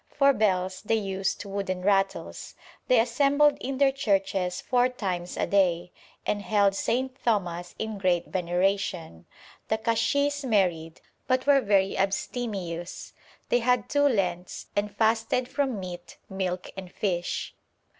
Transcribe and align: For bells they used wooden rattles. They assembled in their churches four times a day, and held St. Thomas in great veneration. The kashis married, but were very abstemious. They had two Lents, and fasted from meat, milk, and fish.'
For 0.09 0.33
bells 0.33 0.81
they 0.81 0.95
used 0.95 1.45
wooden 1.45 1.83
rattles. 1.83 2.55
They 2.87 2.99
assembled 2.99 3.59
in 3.61 3.77
their 3.77 3.91
churches 3.91 4.59
four 4.59 4.89
times 4.89 5.37
a 5.37 5.45
day, 5.45 5.91
and 6.25 6.41
held 6.41 6.73
St. 6.73 7.15
Thomas 7.23 7.75
in 7.77 7.99
great 7.99 8.25
veneration. 8.25 9.27
The 9.67 9.77
kashis 9.77 10.43
married, 10.43 11.01
but 11.27 11.45
were 11.45 11.61
very 11.61 11.95
abstemious. 11.95 13.13
They 13.49 13.59
had 13.59 13.89
two 13.89 14.07
Lents, 14.07 14.65
and 14.75 14.89
fasted 14.97 15.47
from 15.47 15.79
meat, 15.79 16.17
milk, 16.27 16.71
and 16.75 16.91
fish.' 16.91 17.53